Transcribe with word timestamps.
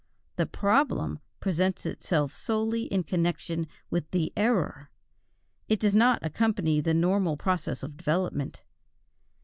The 0.35 0.47
problem 0.47 1.19
presents 1.39 1.85
itself 1.85 2.35
solely 2.35 2.85
in 2.85 3.03
connection 3.03 3.67
with 3.91 4.09
the 4.09 4.33
error, 4.35 4.89
it 5.69 5.79
does 5.79 5.93
not 5.93 6.25
accompany 6.25 6.81
the 6.81 6.95
normal 6.95 7.37
process 7.37 7.83
of 7.83 7.97
development. 7.97 8.63